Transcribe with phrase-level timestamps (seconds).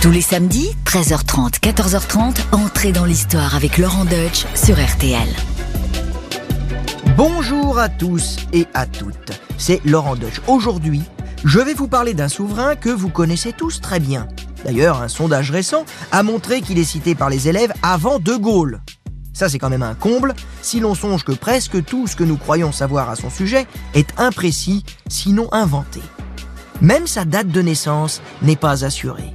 [0.00, 5.28] Tous les samedis, 13h30, 14h30, entrez dans l'histoire avec Laurent Deutsch sur RTL.
[7.16, 10.40] Bonjour à tous et à toutes, c'est Laurent Deutsch.
[10.46, 11.02] Aujourd'hui,
[11.44, 14.28] je vais vous parler d'un souverain que vous connaissez tous très bien.
[14.64, 18.80] D'ailleurs, un sondage récent a montré qu'il est cité par les élèves avant De Gaulle.
[19.32, 22.36] Ça, c'est quand même un comble, si l'on songe que presque tout ce que nous
[22.36, 26.00] croyons savoir à son sujet est imprécis, sinon inventé.
[26.80, 29.34] Même sa date de naissance n'est pas assurée.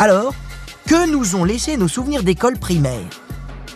[0.00, 0.32] Alors,
[0.86, 3.08] que nous ont laissé nos souvenirs d'école primaire?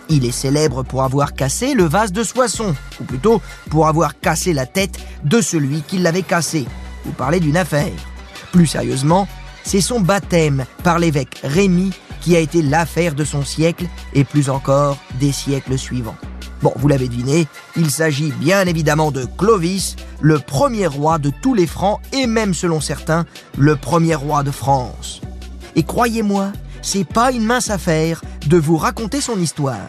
[0.09, 4.53] Il est célèbre pour avoir cassé le vase de Soissons, ou plutôt pour avoir cassé
[4.53, 6.65] la tête de celui qui l'avait cassé.
[7.05, 7.91] Vous parlez d'une affaire.
[8.53, 9.27] Plus sérieusement,
[9.65, 11.91] c'est son baptême par l'évêque Rémy
[12.21, 16.17] qui a été l'affaire de son siècle et plus encore des siècles suivants.
[16.63, 21.55] Bon, vous l'avez deviné, il s'agit bien évidemment de Clovis, le premier roi de tous
[21.55, 23.27] les Francs et même selon certains,
[23.59, 25.21] le premier roi de France.
[25.77, 29.89] Et croyez-moi, c'est pas une mince affaire de vous raconter son histoire.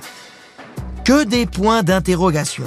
[1.03, 2.65] Que des points d'interrogation.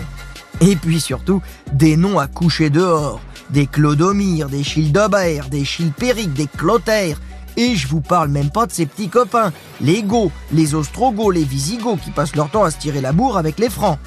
[0.60, 3.20] Et puis surtout, des noms à coucher dehors.
[3.50, 7.20] Des Clodomir, des Childebert, des Chilpéric, des Clotaire.
[7.56, 11.44] Et je vous parle même pas de ses petits copains, les Goths, les Ostrogoths, les
[11.44, 13.98] Visigoths qui passent leur temps à se tirer la bourre avec les Francs.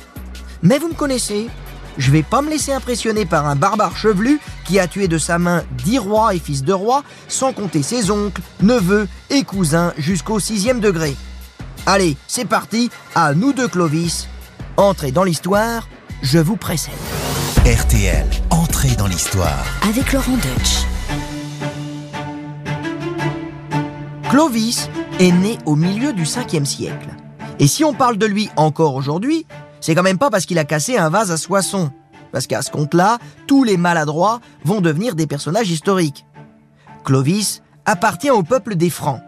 [0.61, 1.47] Mais vous me connaissez,
[1.99, 5.37] je vais pas me laisser impressionner par un barbare chevelu qui a tué de sa
[5.37, 10.39] main dix rois et fils de rois, sans compter ses oncles, neveux et cousins jusqu'au
[10.39, 11.15] sixième degré.
[11.85, 14.27] Allez, c'est parti, à nous deux Clovis.
[14.77, 15.87] Entrez dans l'histoire,
[16.21, 16.93] je vous précède.
[17.65, 19.65] RTL, entrez dans l'histoire.
[19.83, 20.85] Avec Laurent Deutsch.
[24.29, 24.89] Clovis
[25.19, 27.09] est né au milieu du 5e siècle.
[27.59, 29.45] Et si on parle de lui encore aujourd'hui,
[29.81, 31.91] c'est quand même pas parce qu'il a cassé un vase à Soissons.
[32.31, 36.25] Parce qu'à ce compte-là, tous les maladroits vont devenir des personnages historiques.
[37.03, 39.21] Clovis appartient au peuple des Francs.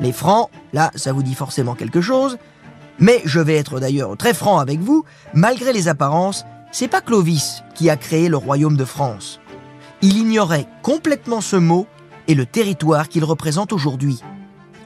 [0.00, 2.36] Les Francs, là, ça vous dit forcément quelque chose,
[2.98, 7.62] mais je vais être d'ailleurs très franc avec vous, malgré les apparences, c'est pas Clovis
[7.74, 9.40] qui a créé le royaume de France.
[10.02, 11.86] Il ignorait complètement ce mot
[12.28, 14.20] et le territoire qu'il représente aujourd'hui.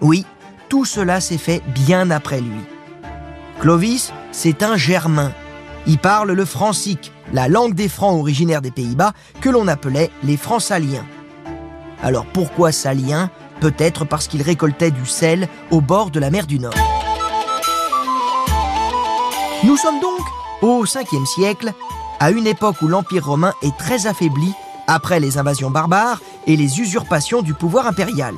[0.01, 0.25] Oui,
[0.69, 2.61] tout cela s'est fait bien après lui.
[3.61, 5.33] Clovis, c'est un germain.
[5.87, 9.13] Il parle le francique, la langue des Francs originaires des Pays-Bas,
[9.43, 11.05] que l'on appelait les Francs-Saliens.
[12.03, 16.59] Alors pourquoi Saliens Peut-être parce qu'il récoltait du sel au bord de la mer du
[16.59, 16.73] Nord.
[19.65, 20.21] Nous sommes donc
[20.63, 21.75] au 5e siècle,
[22.19, 24.55] à une époque où l'Empire romain est très affaibli
[24.87, 28.35] après les invasions barbares et les usurpations du pouvoir impérial.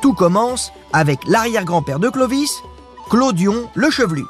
[0.00, 2.62] Tout commence avec l'arrière-grand-père de Clovis,
[3.10, 4.24] Clodion le Chevelu.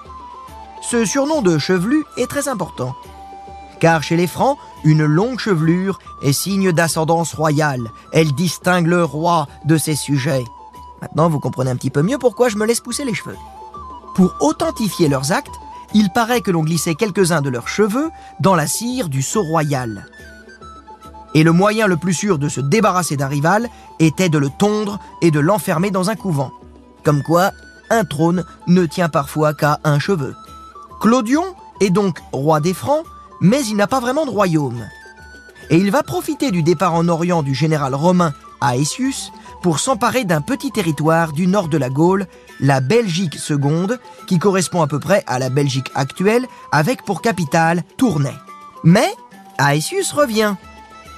[0.81, 2.95] Ce surnom de chevelu est très important,
[3.81, 7.91] car chez les Francs, une longue chevelure est signe d'ascendance royale.
[8.13, 10.45] Elle distingue le roi de ses sujets.
[11.03, 13.37] Maintenant, vous comprenez un petit peu mieux pourquoi je me laisse pousser les cheveux.
[14.15, 15.55] Pour authentifier leurs actes,
[15.95, 20.07] il paraît que l'on glissait quelques-uns de leurs cheveux dans la cire du sceau royal.
[21.35, 23.69] Et le moyen le plus sûr de se débarrasser d'un rival
[23.99, 26.51] était de le tondre et de l'enfermer dans un couvent.
[27.05, 27.53] Comme quoi,
[27.91, 30.35] un trône ne tient parfois qu'à un cheveu.
[31.01, 31.45] Clodion
[31.81, 33.05] est donc roi des Francs,
[33.41, 34.89] mais il n'a pas vraiment de royaume.
[35.71, 38.33] Et il va profiter du départ en Orient du général romain
[38.63, 39.33] Aetius
[39.63, 42.27] pour s'emparer d'un petit territoire du nord de la Gaule,
[42.59, 47.85] la Belgique seconde, qui correspond à peu près à la Belgique actuelle, avec pour capitale
[47.97, 48.35] Tournai.
[48.83, 49.13] Mais
[49.59, 50.55] Aetius revient.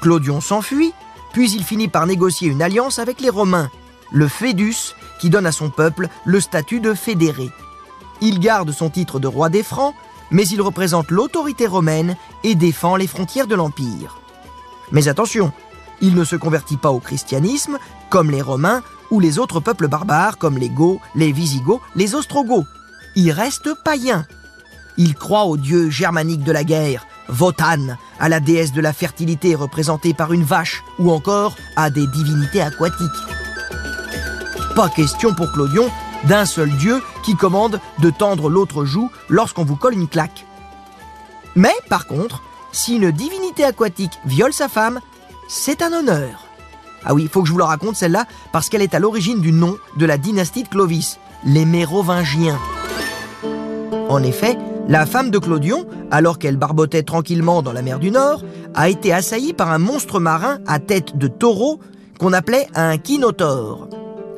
[0.02, 0.92] Clodion s'enfuit,
[1.32, 3.70] puis il finit par négocier une alliance avec les Romains,
[4.12, 7.50] le Fédus, qui donne à son peuple le statut de fédéré.
[8.20, 9.94] Il garde son titre de roi des Francs,
[10.30, 14.20] mais il représente l'autorité romaine et défend les frontières de l'Empire.
[14.92, 15.52] Mais attention,
[16.00, 20.38] il ne se convertit pas au christianisme, comme les Romains ou les autres peuples barbares
[20.38, 22.66] comme les Goths, les Visigoths, les Ostrogoths.
[23.16, 24.26] Il reste païen.
[24.96, 29.54] Il croit au dieu germanique de la guerre, Wotan, à la déesse de la fertilité
[29.54, 33.08] représentée par une vache, ou encore à des divinités aquatiques.
[34.74, 35.90] Pas question pour Clodion
[36.24, 40.46] d'un seul dieu qui commande de tendre l'autre joue lorsqu'on vous colle une claque.
[41.56, 45.00] Mais par contre, si une divinité aquatique viole sa femme,
[45.48, 46.46] c'est un honneur.
[47.04, 49.40] Ah oui, il faut que je vous la raconte celle-là, parce qu'elle est à l'origine
[49.40, 52.58] du nom de la dynastie de Clovis, les Mérovingiens.
[54.08, 54.58] En effet,
[54.88, 58.42] la femme de Clodion, alors qu'elle barbotait tranquillement dans la mer du Nord,
[58.74, 61.80] a été assaillie par un monstre marin à tête de taureau
[62.18, 63.88] qu'on appelait un kinotaure.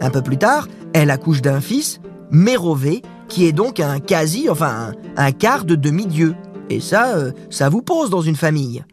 [0.02, 2.00] Un peu plus tard, elle accouche d'un fils,
[2.32, 6.34] Mérové, qui est donc un quasi, enfin un, quart de demi-dieu.
[6.70, 8.84] Et ça, euh, ça vous pose dans une famille.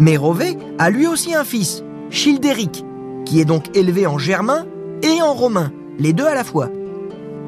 [0.00, 2.84] Mérové a lui aussi un fils, Childéric,
[3.24, 4.66] qui est donc élevé en germain
[5.02, 5.70] et en romain.
[5.98, 6.70] les deux à la fois.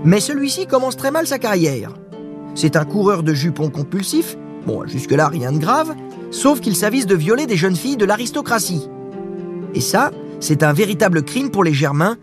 [0.04, 1.94] Mais celui-ci commence très mal sa carrière.
[2.54, 4.36] C'est un coureur de jupons compulsif,
[4.66, 5.94] bon, jusque-là rien de grave,
[6.30, 8.88] sauf qu'il s'avise de violer des jeunes filles de l'aristocratie.
[9.74, 10.10] Et ça,
[10.40, 12.16] c'est un véritable crime pour les Germains,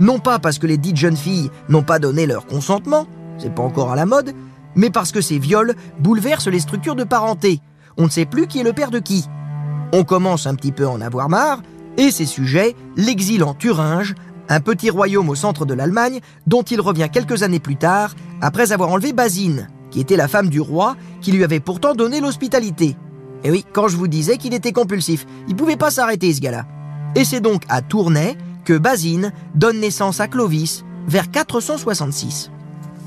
[0.00, 3.06] non pas parce que les dites jeunes filles n'ont pas donné leur consentement,
[3.38, 4.32] c'est pas encore à la mode,
[4.74, 7.60] mais parce que ces viols bouleversent les structures de parenté.
[7.96, 9.24] On ne sait plus qui est le père de qui.
[9.92, 11.62] On commence un petit peu en avoir marre,
[11.96, 14.14] et ses sujets l'exilent en Thuringe,
[14.48, 18.72] un petit royaume au centre de l'Allemagne, dont il revient quelques années plus tard, après
[18.72, 22.96] avoir enlevé Basine, qui était la femme du roi, qui lui avait pourtant donné l'hospitalité.
[23.44, 26.66] Et oui, quand je vous disais qu'il était compulsif, il pouvait pas s'arrêter ce gars-là.
[27.14, 32.50] Et c'est donc à Tournai que Basine donne naissance à Clovis vers 466.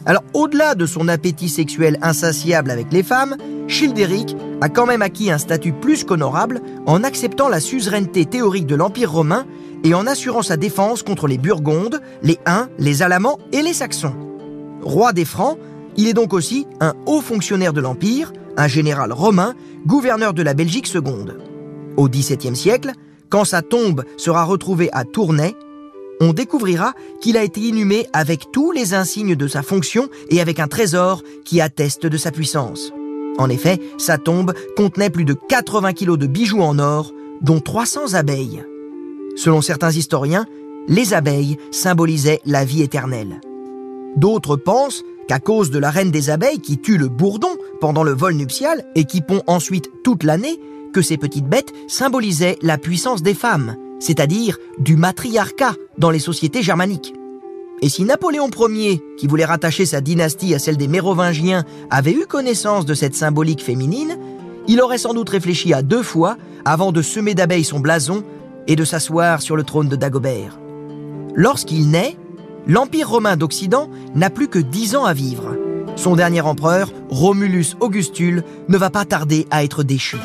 [0.06, 3.36] Alors au-delà de son appétit sexuel insatiable avec les femmes,
[3.68, 8.76] Childéric a quand même acquis un statut plus qu'honorable en acceptant la suzeraineté théorique de
[8.76, 9.46] l'Empire romain
[9.84, 14.16] et en assurant sa défense contre les Burgondes, les Huns, les Alamans et les Saxons.
[14.82, 15.58] Roi des Francs,
[15.98, 19.56] il est donc aussi un haut fonctionnaire de l'Empire, un général romain,
[19.86, 21.38] gouverneur de la Belgique seconde.
[21.98, 22.94] Au XVIIe siècle,
[23.30, 25.56] quand sa tombe sera retrouvée à Tournai,
[26.20, 30.60] on découvrira qu'il a été inhumé avec tous les insignes de sa fonction et avec
[30.60, 32.92] un trésor qui atteste de sa puissance.
[33.38, 38.16] En effet, sa tombe contenait plus de 80 kilos de bijoux en or, dont 300
[38.16, 38.64] abeilles.
[39.36, 40.48] Selon certains historiens,
[40.88, 43.42] les abeilles symbolisaient la vie éternelle.
[44.16, 48.14] D'autres pensent qu'à cause de la reine des abeilles qui tue le bourdon pendant le
[48.14, 50.60] vol nuptial et qui pond ensuite toute l'année,
[51.02, 57.14] ces petites bêtes symbolisaient la puissance des femmes, c'est-à-dire du matriarcat dans les sociétés germaniques.
[57.82, 62.26] Et si Napoléon Ier, qui voulait rattacher sa dynastie à celle des Mérovingiens, avait eu
[62.26, 64.18] connaissance de cette symbolique féminine,
[64.68, 68.24] il aurait sans doute réfléchi à deux fois avant de semer d'abeilles son blason
[68.68, 70.60] et de s'asseoir sur le trône de Dagobert.
[71.36, 72.18] Lorsqu'il naît,
[72.68, 75.56] l'Empire romain d'Occident n'a plus que dix ans à vivre.
[75.96, 80.18] Son dernier empereur, Romulus Augustule, ne va pas tarder à être déchu.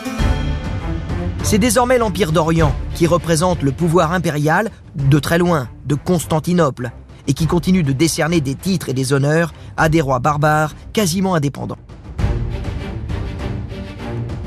[1.45, 6.93] C'est désormais l'Empire d'Orient qui représente le pouvoir impérial de très loin, de Constantinople,
[7.27, 11.35] et qui continue de décerner des titres et des honneurs à des rois barbares quasiment
[11.35, 11.79] indépendants.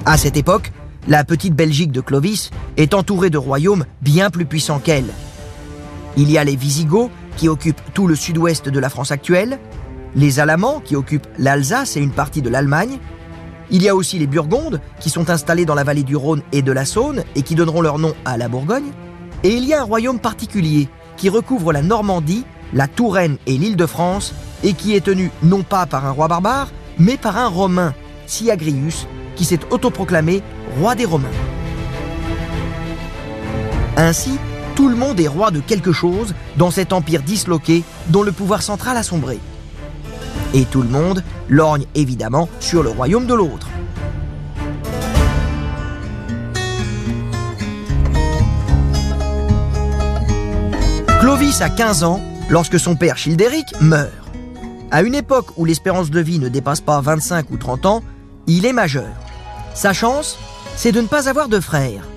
[0.05, 0.71] À cette époque,
[1.07, 5.11] la petite Belgique de Clovis est entourée de royaumes bien plus puissants qu'elle.
[6.17, 9.59] Il y a les Visigoths qui occupent tout le sud-ouest de la France actuelle,
[10.15, 12.99] les Alamans qui occupent l'Alsace et une partie de l'Allemagne,
[13.71, 16.61] il y a aussi les Burgondes, qui sont installés dans la vallée du Rhône et
[16.61, 18.91] de la Saône et qui donneront leur nom à la Bourgogne.
[19.43, 23.75] Et il y a un royaume particulier qui recouvre la Normandie, la Touraine et l'île
[23.75, 24.33] de France
[24.63, 27.93] et qui est tenu non pas par un roi barbare, mais par un Romain,
[28.27, 30.41] Siagrius, qui s'est autoproclamé
[30.79, 31.27] roi des Romains.
[33.97, 34.37] Ainsi,
[34.75, 38.61] tout le monde est roi de quelque chose dans cet empire disloqué dont le pouvoir
[38.61, 39.39] central a sombré.
[40.53, 43.67] Et tout le monde lorgne évidemment sur le royaume de l'autre.
[51.19, 54.11] Clovis a 15 ans lorsque son père Childéric meurt.
[54.91, 58.03] À une époque où l'espérance de vie ne dépasse pas 25 ou 30 ans,
[58.47, 59.09] il est majeur.
[59.73, 60.37] Sa chance,
[60.77, 62.07] c'est de ne pas avoir de frères.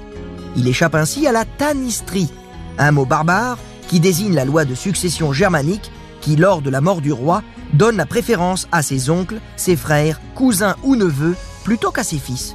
[0.56, 2.30] Il échappe ainsi à la tanistrie,
[2.78, 3.58] un mot barbare
[3.88, 5.90] qui désigne la loi de succession germanique
[6.20, 10.20] qui, lors de la mort du roi, donne la préférence à ses oncles, ses frères,
[10.34, 12.54] cousins ou neveux plutôt qu'à ses fils.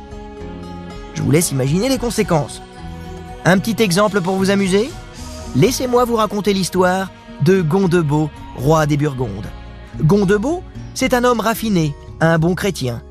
[1.13, 2.62] Je vous laisse imaginer les conséquences.
[3.46, 4.89] Un petit exemple pour vous amuser?
[5.55, 9.50] Laissez-moi vous raconter l'histoire de Gondebaud, roi des Burgondes.
[10.01, 13.01] Gondebaud, c'est un homme raffiné, un bon chrétien.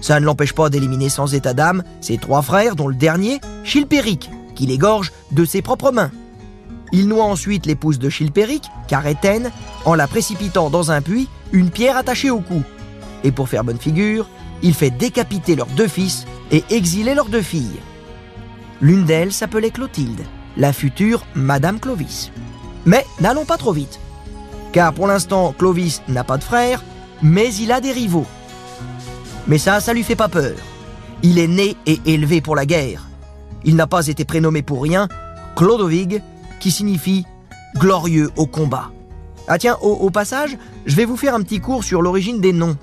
[0.00, 4.30] Ça ne l'empêche pas d'éliminer sans état d'âme ses trois frères, dont le dernier, Chilpéric,
[4.54, 6.10] qu'il égorge de ses propres mains.
[6.94, 9.50] Il noie ensuite l'épouse de Chilpéric, Carétène,
[9.84, 12.62] en la précipitant dans un puits, une pierre attachée au cou.
[13.24, 14.28] Et pour faire bonne figure,
[14.62, 17.80] il fait décapiter leurs deux fils et exiler leurs deux filles.
[18.80, 20.20] L'une d'elles s'appelait Clotilde,
[20.56, 22.30] la future Madame Clovis.
[22.86, 23.98] Mais n'allons pas trop vite.
[24.70, 26.84] Car pour l'instant, Clovis n'a pas de frère,
[27.22, 28.26] mais il a des rivaux.
[29.48, 30.54] Mais ça, ça lui fait pas peur.
[31.24, 33.08] Il est né et élevé pour la guerre.
[33.64, 35.08] Il n'a pas été prénommé pour rien.
[35.56, 36.22] Clodovig
[36.60, 37.24] qui signifie
[37.76, 38.90] glorieux au combat.
[39.46, 40.56] Ah tiens, au, passage,
[40.86, 42.76] je vais vous faire un petit cours sur l'origine des noms.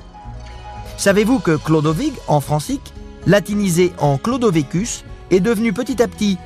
[0.97, 2.93] Savez-vous que Clodovig, en francique,
[3.25, 6.37] latinisé en Clodovicus, est devenu petit à petit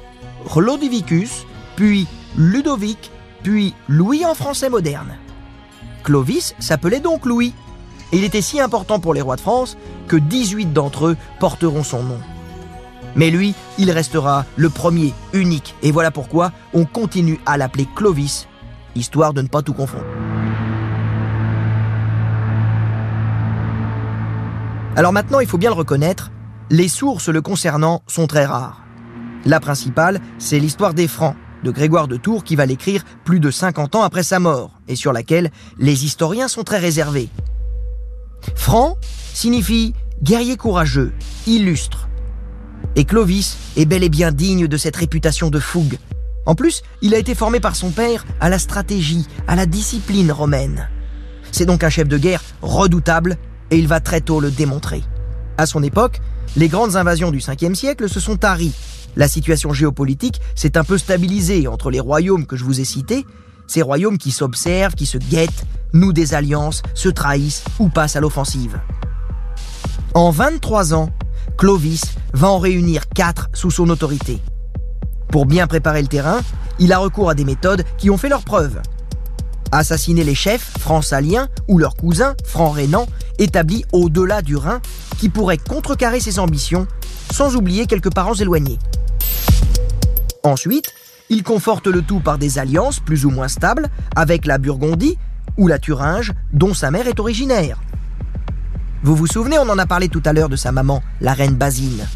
[0.49, 3.11] Clodivicus, puis Ludovic,
[3.43, 5.17] puis Louis en français moderne?
[6.03, 7.53] Clovis s'appelait donc Louis,
[8.13, 9.75] et il était si important pour les rois de France
[10.07, 12.19] que 18 d'entre eux porteront son nom.
[13.15, 15.75] Mais lui, il restera le premier, unique.
[15.83, 18.47] Et voilà pourquoi on continue à l'appeler Clovis
[18.95, 20.05] histoire de ne pas tout confondre.
[24.95, 26.31] Alors maintenant, il faut bien le reconnaître,
[26.69, 28.83] les sources le concernant sont très rares.
[29.43, 33.51] La principale, c'est l'histoire des Francs, de Grégoire de Tours qui va l'écrire plus de
[33.51, 37.29] 50 ans après sa mort, et sur laquelle les historiens sont très réservés.
[38.55, 38.97] Franc
[39.33, 39.93] signifie
[40.23, 41.13] guerrier courageux,
[41.45, 42.07] illustre.
[42.95, 45.97] Et Clovis est bel et bien digne de cette réputation de fougue.
[46.45, 50.31] En plus, il a été formé par son père à la stratégie, à la discipline
[50.31, 50.89] romaine.
[51.51, 53.37] C'est donc un chef de guerre redoutable
[53.71, 55.03] et il va très tôt le démontrer.
[55.57, 56.21] À son époque,
[56.55, 58.73] les grandes invasions du 5e siècle se sont taries.
[59.15, 63.25] La situation géopolitique s'est un peu stabilisée entre les royaumes que je vous ai cités,
[63.67, 68.21] ces royaumes qui s'observent, qui se guettent, nouent des alliances, se trahissent ou passent à
[68.21, 68.79] l'offensive.
[70.13, 71.09] En 23 ans,
[71.57, 72.01] Clovis
[72.33, 74.39] va en réunir 4 sous son autorité.
[75.29, 76.41] Pour bien préparer le terrain,
[76.79, 78.81] il a recours à des méthodes qui ont fait leurs preuves
[79.71, 84.81] assassiner les chefs francs-saliens ou leurs cousins francs-rénans établis au-delà du Rhin
[85.17, 86.87] qui pourraient contrecarrer ses ambitions
[87.31, 88.79] sans oublier quelques parents éloignés.
[90.43, 90.91] Ensuite,
[91.29, 95.17] il conforte le tout par des alliances plus ou moins stables avec la Burgondie
[95.57, 97.79] ou la Thuringe dont sa mère est originaire.
[99.05, 101.53] Vous vous souvenez, on en a parlé tout à l'heure de sa maman, la reine
[101.53, 102.07] Basine.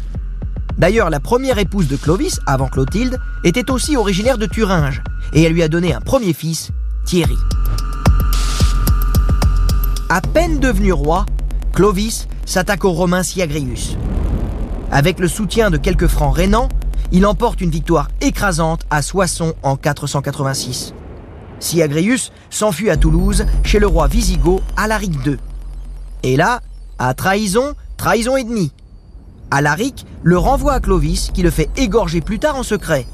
[0.76, 5.00] D'ailleurs, la première épouse de Clovis, avant Clotilde, était aussi originaire de Thuringe,
[5.32, 6.72] et elle lui a donné un premier fils,
[7.04, 7.36] Thierry.
[10.08, 11.26] À peine devenu roi,
[11.74, 13.96] Clovis s'attaque aux Romains Siagrius.
[14.90, 16.68] Avec le soutien de quelques francs rénans,
[17.12, 20.92] il emporte une victoire écrasante à Soissons en 486.
[21.60, 25.36] Siagrius s'enfuit à Toulouse chez le roi Visigoth Alaric II.
[26.24, 26.60] Et là,
[27.00, 28.72] à trahison, trahison et demie.
[29.50, 33.06] Alaric le renvoie à Clovis qui le fait égorger plus tard en secret.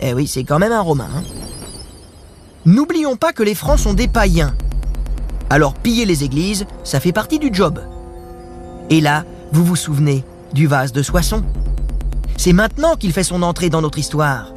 [0.00, 1.08] Eh oui, c'est quand même un Romain.
[1.16, 1.22] Hein.
[2.66, 4.54] N'oublions pas que les Francs sont des païens.
[5.50, 7.80] Alors piller les églises, ça fait partie du job.
[8.90, 11.44] Et là, vous vous souvenez du vase de Soissons
[12.36, 14.52] C'est maintenant qu'il fait son entrée dans notre histoire.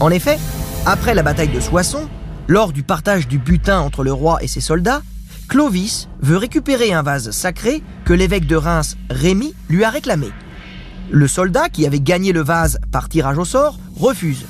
[0.00, 0.38] En effet,
[0.86, 2.08] après la bataille de Soissons,
[2.48, 5.02] lors du partage du butin entre le roi et ses soldats,
[5.48, 10.28] Clovis veut récupérer un vase sacré que l'évêque de Reims, Rémy, lui a réclamé.
[11.10, 14.46] Le soldat qui avait gagné le vase par tirage au sort refuse.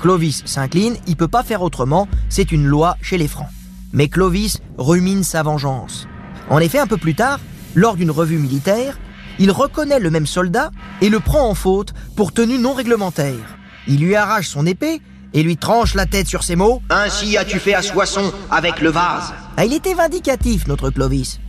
[0.00, 3.48] Clovis s'incline, il peut pas faire autrement, c'est une loi chez les Francs.
[3.92, 6.06] Mais Clovis rumine sa vengeance.
[6.50, 7.40] En effet, un peu plus tard,
[7.74, 8.98] lors d'une revue militaire,
[9.38, 13.56] il reconnaît le même soldat et le prend en faute pour tenue non réglementaire.
[13.88, 15.00] Il lui arrache son épée
[15.34, 18.90] et lui tranche la tête sur ces mots Ainsi as-tu fait à Soissons avec le
[18.90, 19.32] vase.
[19.58, 21.40] Ah, il était vindicatif, notre Clovis.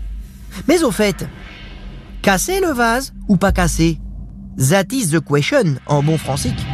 [0.67, 1.27] Mais au fait,
[2.21, 3.99] casser le vase ou pas casser?
[4.57, 6.65] That is the question en bon francique.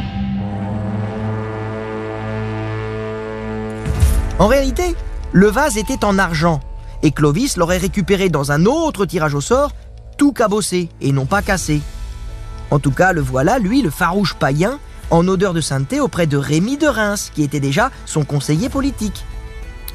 [4.38, 4.94] En réalité,
[5.32, 6.60] le vase était en argent,
[7.02, 9.72] et Clovis l'aurait récupéré dans un autre tirage au sort,
[10.16, 11.82] tout cabossé et non pas cassé.
[12.70, 14.78] En tout cas, le voilà, lui, le farouche païen,
[15.10, 19.24] en odeur de sainteté auprès de Rémy de Reims, qui était déjà son conseiller politique.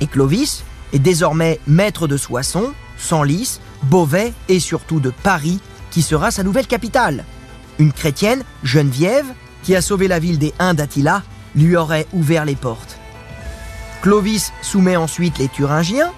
[0.01, 5.59] Et Clovis est désormais maître de Soissons, Senlis, Beauvais et surtout de Paris,
[5.91, 7.25] qui sera sa nouvelle capitale.
[7.79, 9.25] Une chrétienne, Geneviève,
[9.63, 11.23] qui a sauvé la ville des Huns d'Attila,
[11.55, 12.97] lui aurait ouvert les portes.
[14.01, 16.11] Clovis soumet ensuite les Thuringiens,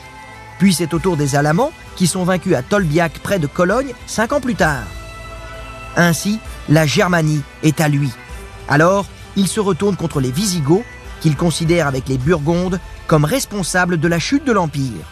[0.59, 4.33] puis c'est au tour des Alamans qui sont vaincus à Tolbiac près de Cologne cinq
[4.33, 4.83] ans plus tard.
[5.95, 8.11] Ainsi, la Germanie est à lui.
[8.69, 10.85] Alors, il se retourne contre les Visigoths,
[11.21, 15.05] qu'il considère avec les Burgondes comme responsables de la chute de l'Empire.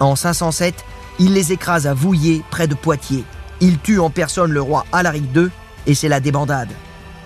[0.00, 0.84] En 507,
[1.18, 3.24] il les écrase à Vouillé, près de Poitiers.
[3.60, 5.50] Il tue en personne le roi Alaric II,
[5.86, 6.70] et c'est la débandade.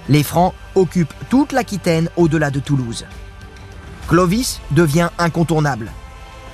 [0.09, 3.07] Les Francs occupent toute l'Aquitaine au-delà de Toulouse.
[4.09, 5.91] Clovis devient incontournable.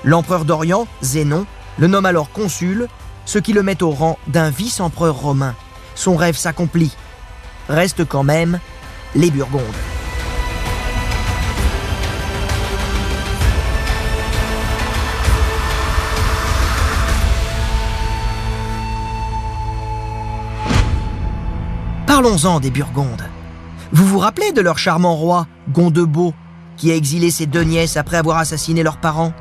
[0.04, 1.46] L'empereur d'Orient, Zénon,
[1.78, 2.86] le nomme alors consul,
[3.24, 5.54] ce qui le met au rang d'un vice-empereur romain.
[5.94, 6.94] Son rêve s'accomplit.
[7.68, 8.60] Reste quand même
[9.14, 9.99] les Burgondes.
[22.22, 23.24] Parlons-en des Burgondes.
[23.92, 26.34] Vous vous rappelez de leur charmant roi, Gondebaud,
[26.76, 29.32] qui a exilé ses deux nièces après avoir assassiné leurs parents?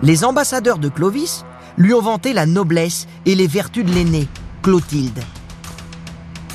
[0.00, 1.44] Les ambassadeurs de Clovis
[1.76, 4.28] lui ont vanté la noblesse et les vertus de l'aîné,
[4.62, 5.20] Clotilde.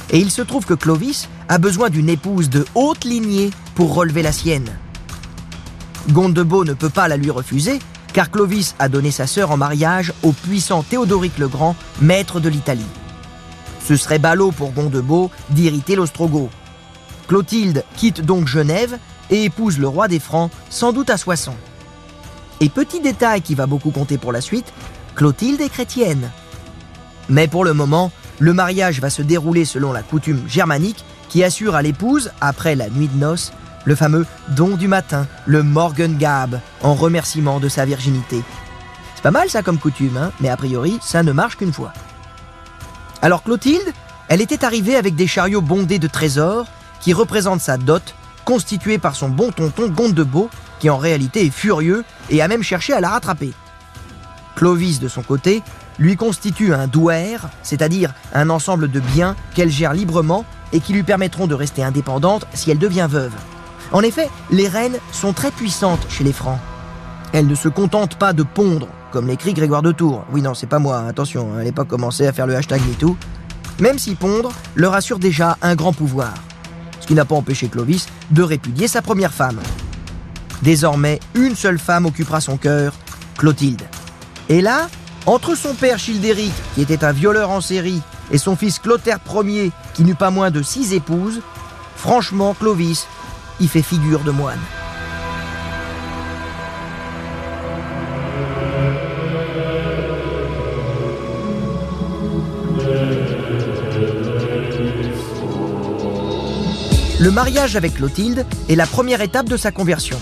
[0.09, 4.23] Et il se trouve que Clovis a besoin d'une épouse de haute lignée pour relever
[4.23, 4.79] la sienne.
[6.09, 7.77] Gondebaud ne peut pas la lui refuser,
[8.13, 12.49] car Clovis a donné sa sœur en mariage au puissant Théodoric le Grand, maître de
[12.49, 12.81] l'Italie.
[13.83, 16.49] Ce serait ballot pour Gondebaud d'irriter l'Ostrogoth.
[17.27, 18.97] Clotilde quitte donc Genève
[19.29, 21.55] et épouse le roi des Francs, sans doute à Soissons.
[22.59, 24.71] Et petit détail qui va beaucoup compter pour la suite,
[25.15, 26.29] Clotilde est chrétienne.
[27.29, 31.75] Mais pour le moment, le mariage va se dérouler selon la coutume germanique qui assure
[31.75, 33.51] à l'épouse, après la nuit de noces,
[33.85, 38.41] le fameux don du matin, le Morgengab, en remerciement de sa virginité.
[39.15, 41.93] C'est pas mal ça comme coutume, hein mais a priori, ça ne marche qu'une fois.
[43.23, 43.93] Alors Clotilde,
[44.27, 46.67] elle était arrivée avec des chariots bondés de trésors
[46.99, 50.49] qui représentent sa dot, constituée par son bon tonton Gondebeau,
[50.81, 53.53] qui en réalité est furieux et a même cherché à la rattraper.
[54.57, 55.63] Clovis, de son côté,
[55.99, 61.03] lui constitue un douaire, c'est-à-dire un ensemble de biens qu'elle gère librement et qui lui
[61.03, 63.31] permettront de rester indépendante si elle devient veuve.
[63.93, 66.59] En effet, les reines sont très puissantes chez les Francs.
[67.31, 70.25] Elles ne se contentent pas de pondre, comme l'écrit Grégoire de Tours.
[70.33, 73.15] Oui, non, c'est pas moi, attention, elle n'est pas commencé à faire le hashtag MeToo.
[73.79, 76.33] Même si pondre leur assure déjà un grand pouvoir.
[76.99, 79.59] Ce qui n'a pas empêché Clovis de répudier sa première femme.
[80.63, 82.93] Désormais, une seule femme occupera son cœur,
[83.37, 83.83] Clotilde.
[84.49, 84.89] Et là,
[85.27, 88.01] entre son père Childéric, qui était un violeur en série,
[88.31, 91.41] et son fils Clotaire Ier, qui n'eut pas moins de six épouses,
[91.95, 93.05] franchement, Clovis,
[93.59, 94.59] il fait figure de moine.
[107.23, 110.19] Le mariage avec Clotilde est la première étape de sa conversion.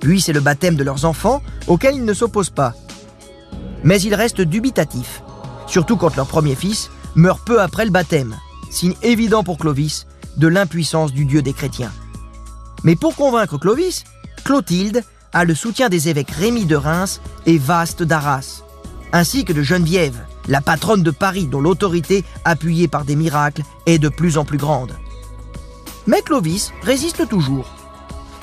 [0.00, 2.74] Puis c'est le baptême de leurs enfants, auquel il ne s'oppose pas.
[3.84, 5.22] Mais il reste dubitatif,
[5.68, 8.34] surtout quand leur premier fils meurt peu après le baptême,
[8.68, 11.92] signe évident pour Clovis de l'impuissance du dieu des chrétiens.
[12.82, 14.02] Mais pour convaincre Clovis,
[14.42, 18.64] Clotilde a le soutien des évêques Rémy de Reims et Vaste d'Arras,
[19.12, 24.00] ainsi que de Geneviève, la patronne de Paris dont l'autorité, appuyée par des miracles, est
[24.00, 24.96] de plus en plus grande.
[26.08, 27.68] Mais Clovis résiste toujours.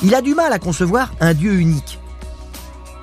[0.03, 1.97] Il a du mal à concevoir un Dieu unique.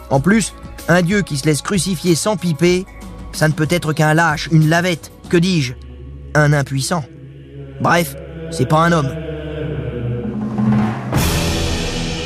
[0.09, 0.55] En plus,
[0.89, 2.87] un Dieu qui se laisse crucifier sans piper,
[3.33, 5.73] ça ne peut être qu'un lâche, une lavette, que dis-je,
[6.37, 7.05] un impuissant.
[7.81, 8.15] Bref,
[8.53, 9.13] c'est pas un homme.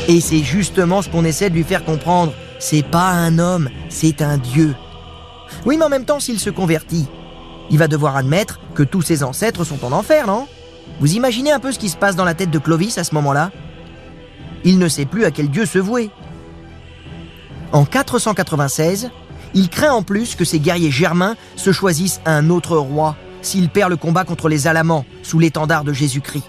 [0.07, 2.35] Et c'est justement ce qu'on essaie de lui faire comprendre.
[2.59, 4.75] C'est pas un homme, c'est un dieu.
[5.64, 7.07] Oui, mais en même temps, s'il se convertit,
[7.70, 10.46] il va devoir admettre que tous ses ancêtres sont en enfer, non?
[11.01, 13.14] Vous imaginez un peu ce qui se passe dans la tête de Clovis à ce
[13.14, 13.51] moment-là?
[14.64, 16.11] Il ne sait plus à quel dieu se vouer.
[17.72, 19.11] En 496,
[19.55, 23.90] il craint en plus que ses guerriers germains se choisissent un autre roi s'il perd
[23.90, 26.44] le combat contre les Alamans sous l'étendard de Jésus-Christ.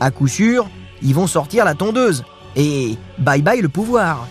[0.00, 0.66] À coup sûr,
[1.02, 2.24] ils vont sortir la tondeuse
[2.56, 4.26] et bye bye le pouvoir.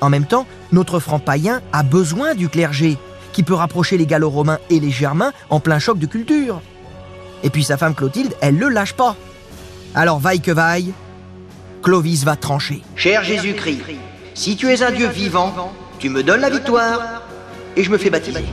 [0.00, 2.98] En même temps, notre franc païen a besoin du clergé,
[3.32, 6.60] qui peut rapprocher les Gallo-Romains et les Germains en plein choc de culture.
[7.42, 9.16] Et puis sa femme Clotilde, elle le lâche pas.
[9.94, 10.92] Alors vaille que vaille,
[11.82, 12.82] Clovis va trancher.
[12.94, 13.82] Cher Jésus-Christ,
[14.34, 17.22] si tu es un Dieu vivant, tu me donnes la victoire
[17.76, 18.44] et je me fais baptiser.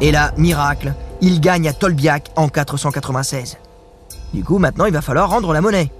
[0.00, 3.56] Et là, miracle, il gagne à Tolbiac en 496.
[4.32, 5.90] Du coup, maintenant, il va falloir rendre la monnaie.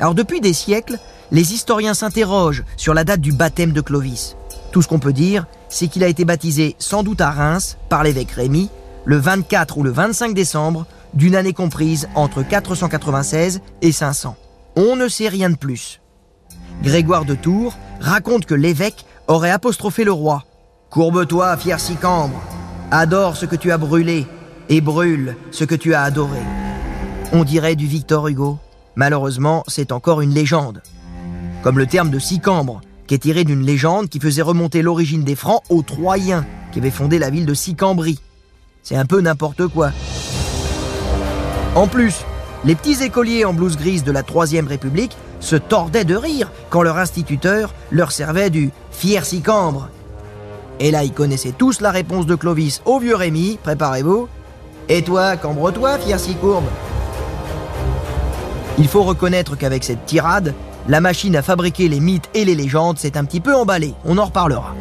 [0.00, 0.98] Alors depuis des siècles,
[1.30, 4.36] les historiens s'interrogent sur la date du baptême de Clovis.
[4.72, 8.02] Tout ce qu'on peut dire, c'est qu'il a été baptisé sans doute à Reims par
[8.02, 8.70] l'évêque Rémy
[9.04, 14.36] le 24 ou le 25 décembre d'une année comprise entre 496 et 500.
[14.76, 16.00] On ne sait rien de plus.
[16.82, 20.44] Grégoire de Tours raconte que l'évêque aurait apostrophé le roi.
[20.90, 22.40] Courbe-toi, fier Sicambre,
[22.90, 24.26] adore ce que tu as brûlé
[24.68, 26.40] et brûle ce que tu as adoré.
[27.32, 28.58] On dirait du Victor Hugo.
[28.96, 30.82] Malheureusement, c'est encore une légende.
[31.62, 35.34] Comme le terme de Sicambre, qui est tiré d'une légende qui faisait remonter l'origine des
[35.34, 38.20] Francs aux Troyens, qui avaient fondé la ville de Sicambrie.
[38.84, 39.90] C'est un peu n'importe quoi.
[41.74, 42.24] En plus,
[42.64, 46.82] les petits écoliers en blouse grise de la Troisième République se tordaient de rire quand
[46.82, 49.88] leur instituteur leur servait du fier Sicambre.
[50.78, 54.28] Et là, ils connaissaient tous la réponse de Clovis au vieux Rémy, préparez-vous.
[54.88, 56.68] Et toi, cambre-toi, fier Sicourbe
[58.76, 60.52] il faut reconnaître qu'avec cette tirade,
[60.88, 63.94] la machine à fabriquer les mythes et les légendes s'est un petit peu emballée.
[64.04, 64.74] On en reparlera.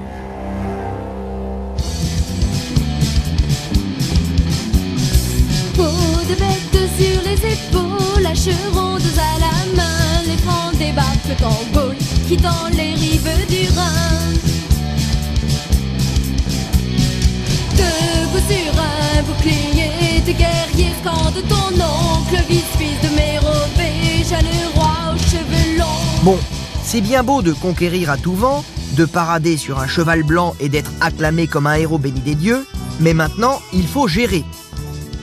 [7.46, 11.96] Épaules, acherondes à la main, les francs débarquent en Gaule,
[12.28, 14.34] quittant les rives du Rhin.
[17.76, 25.18] Debout sur un bouclier, tes guerriers scandent ton oncle, fils de Mérovée, le roi aux
[25.18, 26.24] cheveux longs.
[26.24, 26.40] Bon,
[26.84, 30.70] c'est bien beau de conquérir à tout vent, de parader sur un cheval blanc et
[30.70, 32.66] d'être acclamé comme un héros béni des dieux,
[33.00, 34.44] mais maintenant, il faut gérer.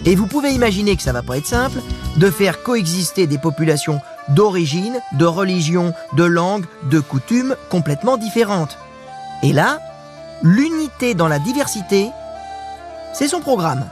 [0.07, 1.81] Et vous pouvez imaginer que ça va pas être simple
[2.17, 8.79] de faire coexister des populations d'origine, de religion, de langue, de coutumes complètement différentes.
[9.43, 9.81] Et là,
[10.43, 12.11] l'unité dans la diversité,
[13.13, 13.85] c'est son programme.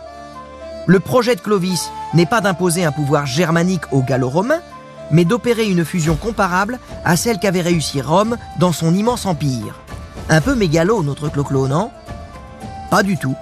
[0.86, 4.62] Le projet de Clovis n'est pas d'imposer un pouvoir germanique aux gallo-romains,
[5.10, 9.74] mais d'opérer une fusion comparable à celle qu'avait réussi Rome dans son immense empire.
[10.30, 11.90] Un peu mégalo, notre Clo-Clo, non?
[12.90, 13.34] Pas du tout.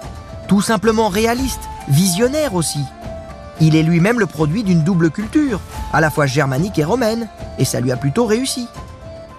[0.47, 2.81] Tout simplement réaliste, visionnaire aussi.
[3.59, 5.59] Il est lui-même le produit d'une double culture,
[5.93, 8.67] à la fois germanique et romaine, et ça lui a plutôt réussi.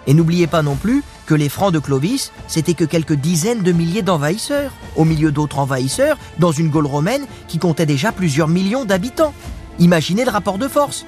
[0.07, 3.73] Et n'oubliez pas non plus que les Francs de Clovis, c'était que quelques dizaines de
[3.73, 8.87] milliers d'envahisseurs, au milieu d'autres envahisseurs, dans une Gaule romaine qui comptait déjà plusieurs millions
[8.87, 9.35] d'habitants.
[9.79, 11.05] Imaginez le rapport de force.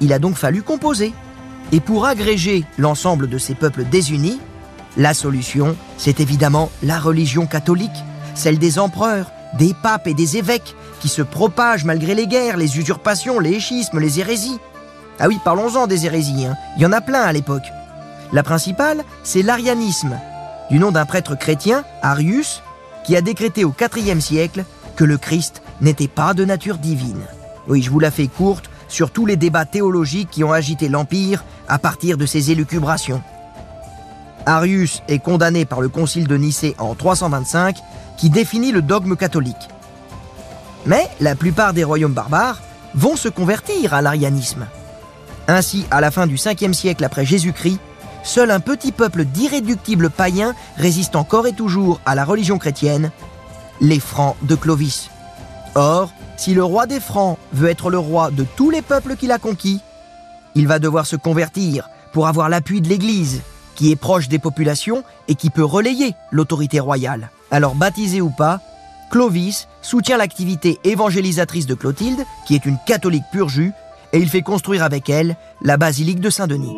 [0.00, 1.12] Il a donc fallu composer.
[1.72, 4.38] Et pour agréger l'ensemble de ces peuples désunis,
[4.96, 7.90] la solution, c'est évidemment la religion catholique,
[8.34, 12.78] celle des empereurs, des papes et des évêques, qui se propagent malgré les guerres, les
[12.78, 14.58] usurpations, les schismes, les hérésies.
[15.18, 16.56] Ah oui, parlons-en des hérésies, hein.
[16.76, 17.66] il y en a plein à l'époque.
[18.32, 20.18] La principale, c'est l'arianisme,
[20.70, 22.62] du nom d'un prêtre chrétien, Arius,
[23.04, 24.64] qui a décrété au IVe siècle
[24.96, 27.22] que le Christ n'était pas de nature divine.
[27.68, 31.44] Oui, je vous la fais courte sur tous les débats théologiques qui ont agité l'Empire
[31.68, 33.22] à partir de ces élucubrations.
[34.46, 37.76] Arius est condamné par le concile de Nicée en 325
[38.16, 39.68] qui définit le dogme catholique.
[40.86, 42.60] Mais la plupart des royaumes barbares
[42.94, 44.66] vont se convertir à l'arianisme.
[45.48, 47.80] Ainsi, à la fin du 5e siècle après Jésus-Christ,
[48.22, 53.10] seul un petit peuple d'irréductibles païens résiste encore et toujours à la religion chrétienne,
[53.80, 55.10] les Francs de Clovis.
[55.74, 59.32] Or, si le roi des Francs veut être le roi de tous les peuples qu'il
[59.32, 59.80] a conquis,
[60.54, 63.42] il va devoir se convertir pour avoir l'appui de l'Église,
[63.76, 67.30] qui est proche des populations et qui peut relayer l'autorité royale.
[67.50, 68.60] Alors baptisé ou pas,
[69.10, 73.72] Clovis soutient l'activité évangélisatrice de Clotilde, qui est une catholique pur jus,
[74.12, 76.76] et il fait construire avec elle la basilique de Saint-Denis.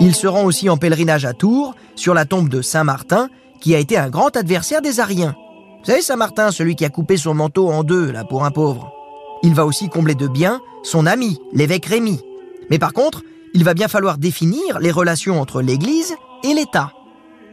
[0.00, 3.28] Il se rend aussi en pèlerinage à Tours, sur la tombe de Saint Martin,
[3.60, 5.34] qui a été un grand adversaire des Ariens.
[5.78, 8.50] Vous savez, Saint Martin, celui qui a coupé son manteau en deux, là, pour un
[8.50, 8.92] pauvre.
[9.42, 12.20] Il va aussi combler de bien son ami, l'évêque Rémy.
[12.70, 13.22] Mais par contre,
[13.54, 16.92] il va bien falloir définir les relations entre l'Église et l'État.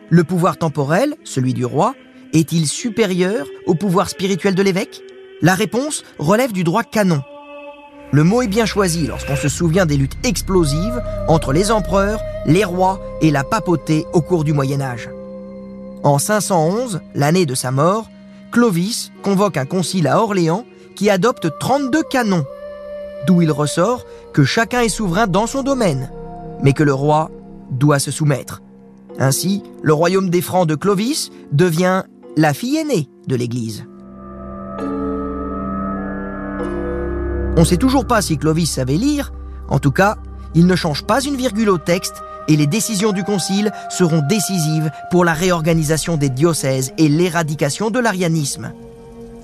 [0.09, 1.93] Le pouvoir temporel, celui du roi,
[2.33, 5.01] est-il supérieur au pouvoir spirituel de l'évêque?
[5.41, 7.21] La réponse relève du droit canon.
[8.11, 12.65] Le mot est bien choisi lorsqu'on se souvient des luttes explosives entre les empereurs, les
[12.65, 15.09] rois et la papauté au cours du Moyen Âge.
[16.03, 18.09] En 511, l'année de sa mort,
[18.51, 22.43] Clovis convoque un concile à Orléans qui adopte 32 canons,
[23.27, 26.09] d'où il ressort que chacun est souverain dans son domaine,
[26.61, 27.31] mais que le roi
[27.71, 28.61] doit se soumettre.
[29.19, 32.03] Ainsi, le royaume des Francs de Clovis devient
[32.37, 33.85] la fille aînée de l'Église.
[37.57, 39.33] On ne sait toujours pas si Clovis savait lire,
[39.67, 40.17] en tout cas,
[40.55, 44.91] il ne change pas une virgule au texte et les décisions du Concile seront décisives
[45.09, 48.71] pour la réorganisation des diocèses et l'éradication de l'arianisme.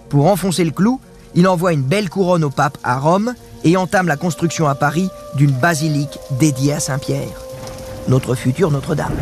[0.10, 1.00] Pour enfoncer le clou,
[1.36, 5.10] il envoie une belle couronne au pape à Rome et entame la construction à Paris
[5.36, 7.42] d'une basilique dédiée à Saint-Pierre,
[8.08, 9.18] notre future Notre-Dame.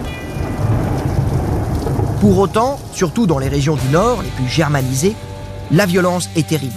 [2.21, 5.15] Pour autant, surtout dans les régions du Nord, les plus germanisées,
[5.71, 6.73] la violence est terrible.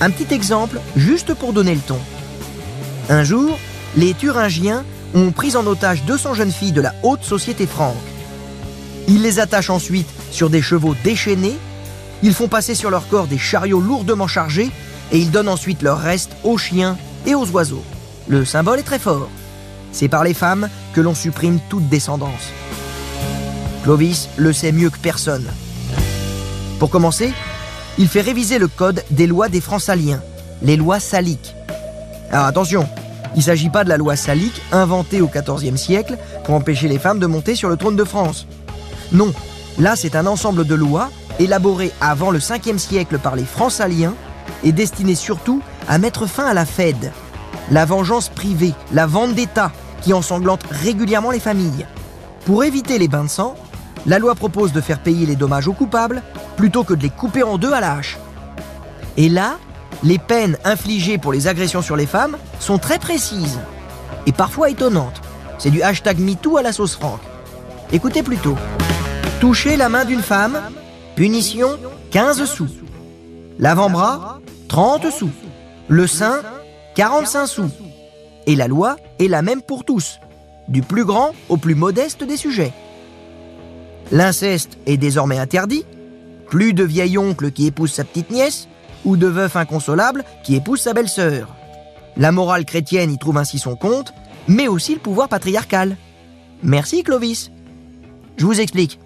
[0.00, 1.98] Un petit exemple, juste pour donner le ton.
[3.08, 3.58] Un jour,
[3.96, 4.84] les Thuringiens
[5.14, 7.94] ont pris en otage 200 jeunes filles de la haute société franque.
[9.06, 11.56] Ils les attachent ensuite sur des chevaux déchaînés,
[12.22, 14.70] ils font passer sur leur corps des chariots lourdement chargés
[15.12, 17.84] et ils donnent ensuite leur reste aux chiens et aux oiseaux.
[18.28, 19.28] Le symbole est très fort.
[19.92, 22.52] C'est par les femmes que l'on supprime toute descendance.
[23.84, 25.46] Clovis le sait mieux que personne.
[26.78, 27.32] Pour commencer,
[27.98, 30.22] il fait réviser le code des lois des Francs-Saliens,
[30.62, 31.54] les lois saliques.
[32.32, 32.88] Alors attention,
[33.34, 36.98] il ne s'agit pas de la loi salique inventée au XIVe siècle pour empêcher les
[36.98, 38.46] femmes de monter sur le trône de France.
[39.12, 39.32] Non,
[39.78, 44.14] là c'est un ensemble de lois élaborées avant le 5e siècle par les Francs-Saliens
[44.64, 47.12] et destinées surtout à mettre fin à la Fed,
[47.70, 51.86] la vengeance privée, la vente d'État qui ensanglante régulièrement les familles.
[52.44, 53.54] Pour éviter les bains de sang,
[54.06, 56.22] la loi propose de faire payer les dommages aux coupables
[56.56, 58.18] plutôt que de les couper en deux à la hache.
[59.16, 59.56] Et là,
[60.02, 63.58] les peines infligées pour les agressions sur les femmes sont très précises
[64.26, 65.22] et parfois étonnantes.
[65.58, 67.20] C'est du hashtag MeToo à la sauce franque.
[67.92, 68.56] Écoutez plutôt.
[69.40, 70.60] Toucher la main d'une femme,
[71.16, 71.78] punition
[72.10, 72.68] 15 sous.
[73.58, 74.33] L'avant-bras,
[74.74, 75.30] 30 sous.
[75.86, 76.42] Le sein,
[76.96, 77.70] 45 sous.
[78.48, 80.18] Et la loi est la même pour tous,
[80.66, 82.72] du plus grand au plus modeste des sujets.
[84.10, 85.86] L'inceste est désormais interdit.
[86.48, 88.66] Plus de vieil oncle qui épouse sa petite nièce
[89.04, 91.54] ou de veuf inconsolable qui épouse sa belle-sœur.
[92.16, 94.12] La morale chrétienne y trouve ainsi son compte,
[94.48, 95.96] mais aussi le pouvoir patriarcal.
[96.64, 97.52] Merci Clovis.
[98.38, 98.98] Je vous explique.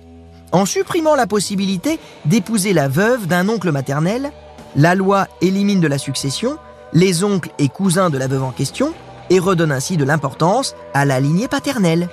[0.51, 4.33] En supprimant la possibilité d'épouser la veuve d'un oncle maternel,
[4.77, 6.59] la loi élimine de la succession
[6.93, 8.95] les oncles et cousins de la veuve en question
[9.31, 12.09] et redonne ainsi de l'importance à la lignée paternelle.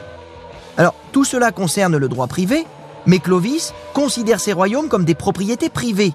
[0.77, 2.65] Alors, tout cela concerne le droit privé,
[3.05, 6.13] mais Clovis considère ces royaumes comme des propriétés privées,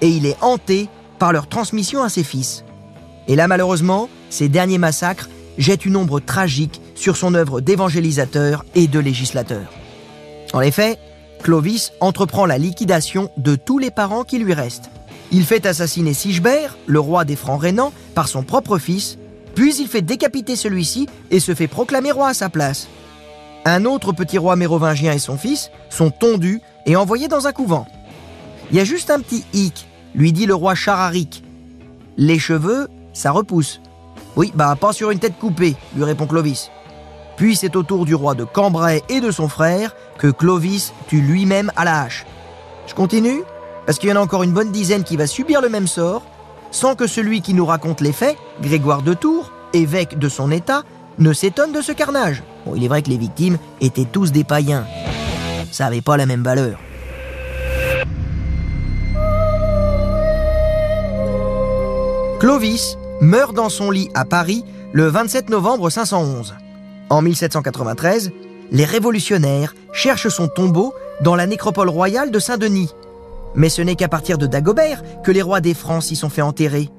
[0.00, 2.64] et il est hanté par leur transmission à ses fils.
[3.26, 8.86] Et là, malheureusement, ces derniers massacres jettent une ombre tragique sur son œuvre d'évangélisateur et
[8.86, 9.66] de législateur.
[10.54, 10.98] En effet,
[11.42, 14.90] Clovis entreprend la liquidation de tous les parents qui lui restent.
[15.30, 19.18] Il fait assassiner Sigebert, le roi des Francs rhénans, par son propre fils,
[19.54, 22.88] puis il fait décapiter celui-ci et se fait proclamer roi à sa place.
[23.64, 27.86] Un autre petit roi mérovingien et son fils sont tondus et envoyés dans un couvent.
[28.70, 31.42] Il y a juste un petit hic, lui dit le roi Chararic.
[32.16, 33.80] Les cheveux, ça repousse.
[34.36, 36.70] Oui, bah pas sur une tête coupée, lui répond Clovis.
[37.36, 41.20] Puis c'est au tour du roi de Cambrai et de son frère que Clovis tue
[41.20, 42.26] lui-même à la hache.
[42.86, 43.42] Je continue
[43.88, 46.20] Parce qu'il y en a encore une bonne dizaine qui va subir le même sort,
[46.70, 50.82] sans que celui qui nous raconte les faits, Grégoire de Tours, évêque de son état,
[51.18, 52.42] ne s'étonne de ce carnage.
[52.66, 54.84] Bon, il est vrai que les victimes étaient tous des païens.
[55.72, 56.78] Ça n'avait pas la même valeur.
[62.40, 66.56] Clovis meurt dans son lit à Paris le 27 novembre 511.
[67.08, 68.32] En 1793,
[68.70, 72.92] les révolutionnaires cherchent son tombeau dans la nécropole royale de Saint-Denis.
[73.58, 76.42] Mais ce n'est qu'à partir de Dagobert que les rois des Francs s'y sont fait
[76.42, 76.90] enterrer.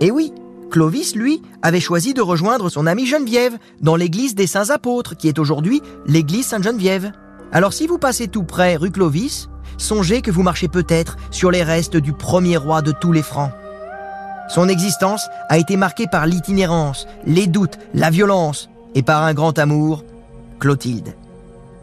[0.00, 0.32] Et oui,
[0.70, 5.26] Clovis, lui, avait choisi de rejoindre son amie Geneviève dans l'église des Saints Apôtres, qui
[5.26, 7.10] est aujourd'hui l'église Sainte-Geneviève.
[7.50, 11.64] Alors si vous passez tout près rue Clovis, songez que vous marchez peut-être sur les
[11.64, 13.50] restes du premier roi de tous les Francs.
[14.48, 19.58] Son existence a été marquée par l'itinérance, les doutes, la violence, et par un grand
[19.58, 20.04] amour,
[20.60, 21.16] Clotilde.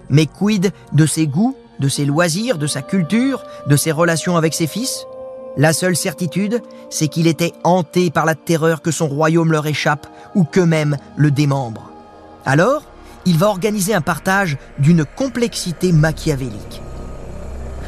[0.09, 4.53] Mais quid de ses goûts, de ses loisirs, de sa culture, de ses relations avec
[4.53, 5.05] ses fils
[5.57, 10.07] La seule certitude, c'est qu'il était hanté par la terreur que son royaume leur échappe
[10.35, 11.91] ou qu'eux-mêmes le démembrent.
[12.45, 12.83] Alors,
[13.25, 16.81] il va organiser un partage d'une complexité machiavélique.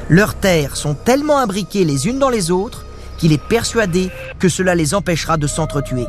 [0.10, 2.86] Leurs terres sont tellement imbriquées les unes dans les autres
[3.17, 6.06] qu'il est persuadé que cela les empêchera de s'entretuer.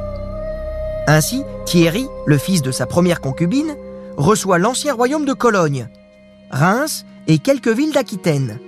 [1.07, 3.77] Ainsi, Thierry, le fils de sa première concubine,
[4.17, 5.89] reçoit l'ancien royaume de Cologne,
[6.51, 8.59] Reims et quelques villes d'Aquitaine.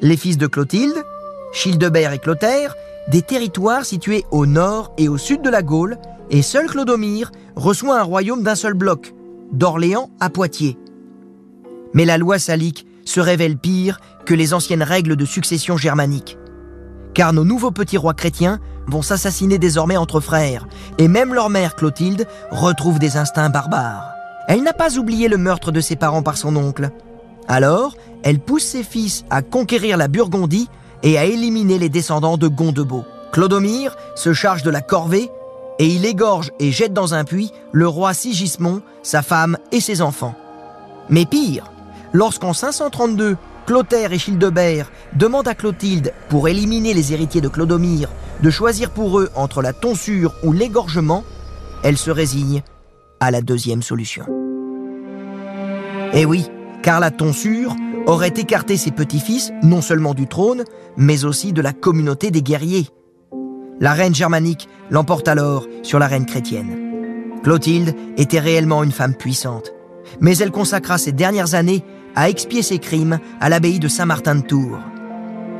[0.00, 1.04] Les fils de Clotilde,
[1.52, 2.74] Childebert et Clotaire,
[3.08, 5.98] des territoires situés au nord et au sud de la Gaule,
[6.30, 9.14] et seul Clodomir reçoit un royaume d'un seul bloc,
[9.52, 10.76] d'Orléans à Poitiers.
[11.94, 16.38] Mais la loi salique se révèle pire que les anciennes règles de succession germanique
[17.18, 21.74] car nos nouveaux petits rois chrétiens vont s'assassiner désormais entre frères, et même leur mère
[21.74, 24.12] Clotilde retrouve des instincts barbares.
[24.46, 26.90] Elle n'a pas oublié le meurtre de ses parents par son oncle.
[27.48, 30.68] Alors, elle pousse ses fils à conquérir la Burgondie
[31.02, 33.04] et à éliminer les descendants de Gondebaud.
[33.32, 35.30] Clodomir se charge de la corvée
[35.78, 40.02] et il égorge et jette dans un puits le roi Sigismond, sa femme et ses
[40.02, 40.34] enfants.
[41.08, 41.70] Mais pire,
[42.12, 48.08] lorsqu'en 532, Clotaire et Childebert demandent à Clotilde, pour éliminer les héritiers de Clodomir,
[48.42, 51.22] de choisir pour eux entre la tonsure ou l'égorgement,
[51.82, 52.62] elle se résigne
[53.20, 54.24] à la deuxième solution.
[56.14, 56.46] Eh oui,
[56.82, 57.74] car la tonsure
[58.06, 60.64] aurait écarté ses petits-fils non seulement du trône,
[60.96, 62.88] mais aussi de la communauté des guerriers.
[63.80, 66.88] La reine germanique l'emporte alors sur la reine chrétienne.
[67.42, 69.72] Clotilde était réellement une femme puissante,
[70.20, 71.84] mais elle consacra ses dernières années
[72.16, 74.78] à expier ses crimes à l'abbaye de Saint-Martin de Tours.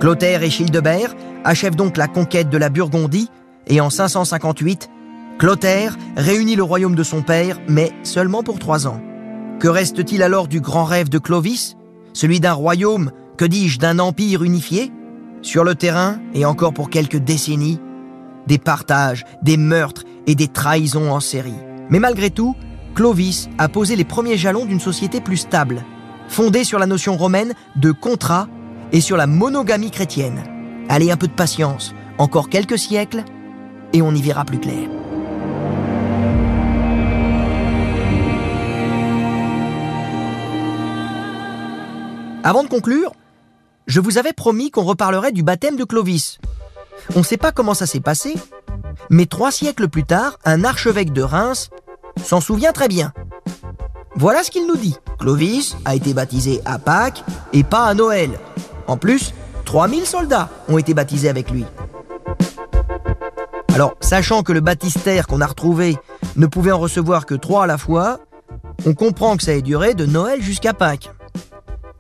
[0.00, 3.30] Clotaire et Childebert achèvent donc la conquête de la Burgondie
[3.66, 4.90] et en 558,
[5.38, 9.00] Clotaire réunit le royaume de son père, mais seulement pour trois ans.
[9.58, 11.76] Que reste-t-il alors du grand rêve de Clovis
[12.12, 14.92] Celui d'un royaume, que dis-je, d'un empire unifié
[15.42, 17.80] Sur le terrain, et encore pour quelques décennies,
[18.46, 21.58] des partages, des meurtres et des trahisons en série.
[21.90, 22.54] Mais malgré tout,
[22.94, 25.82] Clovis a posé les premiers jalons d'une société plus stable,
[26.28, 28.46] fondée sur la notion romaine de contrat
[28.92, 30.44] et sur la monogamie chrétienne.
[30.88, 33.24] Allez, un peu de patience, encore quelques siècles,
[33.92, 34.88] et on y verra plus clair.
[42.48, 43.12] Avant de conclure,
[43.86, 46.38] je vous avais promis qu'on reparlerait du baptême de Clovis.
[47.14, 48.32] On ne sait pas comment ça s'est passé,
[49.10, 51.68] mais trois siècles plus tard, un archevêque de Reims
[52.24, 53.12] s'en souvient très bien.
[54.14, 54.96] Voilà ce qu'il nous dit.
[55.18, 58.30] Clovis a été baptisé à Pâques et pas à Noël.
[58.86, 59.34] En plus,
[59.66, 61.66] 3000 soldats ont été baptisés avec lui.
[63.74, 65.98] Alors, sachant que le baptistère qu'on a retrouvé
[66.36, 68.20] ne pouvait en recevoir que trois à la fois,
[68.86, 71.10] on comprend que ça ait duré de Noël jusqu'à Pâques.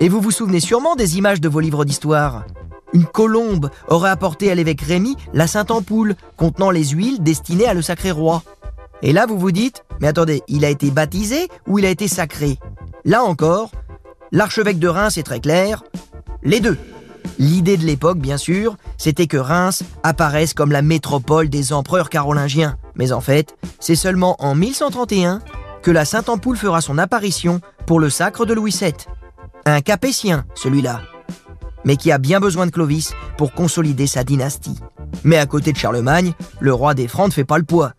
[0.00, 2.44] Et vous vous souvenez sûrement des images de vos livres d'histoire
[2.92, 7.74] Une colombe aurait apporté à l'évêque Rémy la sainte ampoule contenant les huiles destinées à
[7.74, 8.44] le sacré roi.
[9.02, 12.06] Et là, vous vous dites, mais attendez, il a été baptisé ou il a été
[12.06, 12.58] sacré?
[13.04, 13.72] Là encore,
[14.30, 15.82] l'archevêque de Reims est très clair,
[16.44, 16.78] les deux.
[17.40, 22.76] L'idée de l'époque, bien sûr, c'était que Reims apparaisse comme la métropole des empereurs carolingiens.
[22.94, 25.40] Mais en fait, c'est seulement en 1131
[25.82, 28.92] que la Sainte Ampoule fera son apparition pour le sacre de Louis VII.
[29.70, 31.02] Un capétien, celui-là.
[31.84, 34.80] Mais qui a bien besoin de Clovis pour consolider sa dynastie.
[35.24, 37.92] Mais à côté de Charlemagne, le roi des Francs ne fait pas le poids.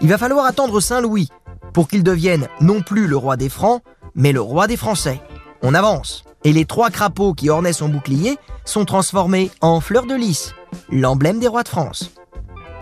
[0.00, 1.28] Il va falloir attendre Saint-Louis
[1.72, 3.82] pour qu'il devienne non plus le roi des Francs,
[4.16, 5.22] mais le roi des Français.
[5.62, 6.24] On avance.
[6.42, 10.56] Et les trois crapauds qui ornaient son bouclier sont transformés en fleurs de lys,
[10.90, 12.10] l'emblème des rois de France.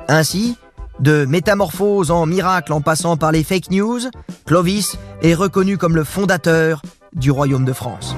[0.08, 0.56] Ainsi,
[0.98, 4.00] de métamorphose en miracle en passant par les fake news,
[4.46, 6.80] Clovis est reconnu comme le fondateur
[7.14, 8.16] du royaume de France.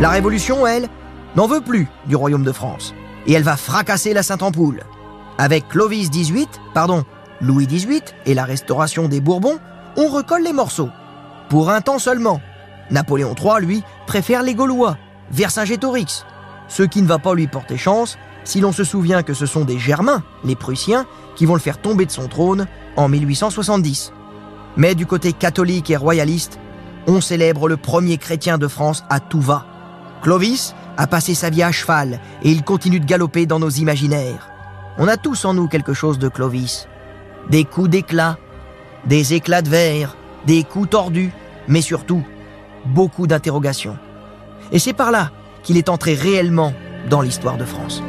[0.00, 0.88] La Révolution, elle,
[1.36, 2.94] n'en veut plus du royaume de France.
[3.26, 4.82] Et elle va fracasser la Sainte-Ampoule.
[5.38, 7.04] Avec Clovis XVIII, pardon,
[7.40, 9.58] Louis XVIII et la restauration des Bourbons,
[9.96, 10.90] on recolle les morceaux.
[11.48, 12.40] Pour un temps seulement.
[12.90, 14.98] Napoléon III, lui, préfère les Gaulois,
[15.30, 16.24] Vercingétorix.
[16.68, 19.64] Ce qui ne va pas lui porter chance si l'on se souvient que ce sont
[19.64, 24.12] des Germains, les Prussiens, qui vont le faire tomber de son trône en 1870.
[24.76, 26.58] Mais du côté catholique et royaliste,
[27.06, 29.66] on célèbre le premier chrétien de France à tout va.
[30.22, 34.50] Clovis a passé sa vie à cheval et il continue de galoper dans nos imaginaires.
[34.98, 36.86] On a tous en nous quelque chose de Clovis.
[37.50, 38.38] Des coups d'éclat,
[39.06, 41.32] des éclats de verre, des coups tordus,
[41.66, 42.22] mais surtout
[42.84, 43.96] beaucoup d'interrogations.
[44.70, 45.30] Et c'est par là
[45.62, 46.72] qu'il est entré réellement
[47.08, 48.02] dans l'histoire de France.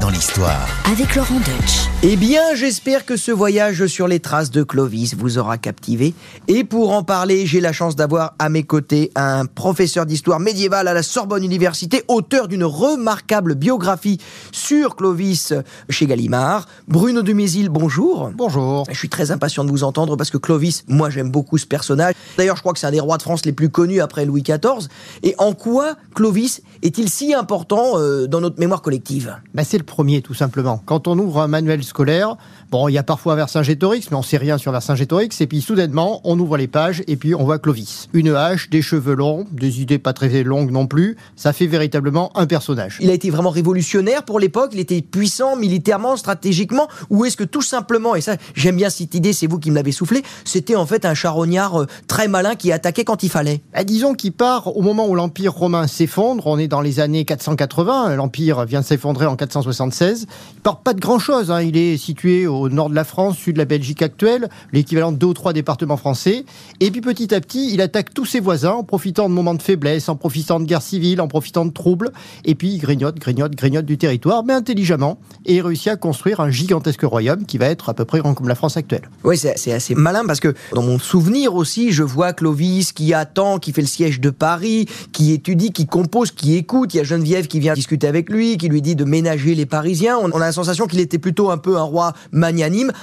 [0.00, 0.66] Dans l'histoire.
[0.90, 1.88] Avec Laurent Deutsch.
[2.02, 6.14] Eh bien, j'espère que ce voyage sur les traces de Clovis vous aura captivé.
[6.48, 10.88] Et pour en parler, j'ai la chance d'avoir à mes côtés un professeur d'histoire médiévale
[10.88, 14.18] à la Sorbonne Université, auteur d'une remarquable biographie
[14.52, 15.52] sur Clovis
[15.90, 16.66] chez Gallimard.
[16.88, 18.30] Bruno Dumézil, bonjour.
[18.34, 18.86] Bonjour.
[18.90, 22.14] Je suis très impatient de vous entendre parce que Clovis, moi j'aime beaucoup ce personnage.
[22.38, 24.42] D'ailleurs, je crois que c'est un des rois de France les plus connus après Louis
[24.42, 24.88] XIV.
[25.22, 29.36] Et en quoi Clovis est-il si important euh, dans notre mémoire collective?
[29.52, 30.80] Ben, c'est le premier, tout simplement.
[30.86, 32.36] Quand on ouvre un manuel scolaire,
[32.70, 36.20] bon, il y a parfois Vercingétorix, mais on sait rien sur Vercingétorix, et puis soudainement,
[36.24, 38.08] on ouvre les pages, et puis on voit Clovis.
[38.12, 42.30] Une hache, des cheveux longs, des idées pas très longues non plus, ça fait véritablement
[42.36, 42.98] un personnage.
[43.00, 47.44] Il a été vraiment révolutionnaire pour l'époque, il était puissant militairement, stratégiquement, ou est-ce que
[47.44, 50.76] tout simplement, et ça j'aime bien cette idée, c'est vous qui me l'avez soufflé, c'était
[50.76, 53.60] en fait un charognard euh, très malin qui attaquait quand il fallait?
[53.74, 57.24] Ben, disons qu'il part au moment où l'Empire romain s'effondre, on est dans les années
[57.24, 61.62] 480, l'Empire vient de s'effondrer en 476, il part pas de grand-chose, hein.
[61.62, 65.16] il est situé au nord de la France, sud de la Belgique actuelle, l'équivalent de
[65.16, 66.44] deux ou trois départements français,
[66.80, 69.62] et puis petit à petit, il attaque tous ses voisins en profitant de moments de
[69.62, 72.12] faiblesse, en profitant de guerre civile, en profitant de troubles,
[72.44, 76.40] et puis il grignote, grignote, grignote du territoire, mais intelligemment, et il réussit à construire
[76.40, 79.08] un gigantesque royaume qui va être à peu près grand comme la France actuelle.
[79.24, 83.58] Oui, c'est assez malin parce que dans mon souvenir aussi, je vois Clovis qui attend,
[83.58, 86.94] qui fait le siège de Paris, qui étudie, qui compose, qui écoute.
[86.94, 89.66] Il y a Geneviève qui vient discuter avec lui, qui lui dit de ménager les
[89.66, 90.18] Parisiens.
[90.18, 92.12] On a la sensation qu'il était plutôt un peu un roi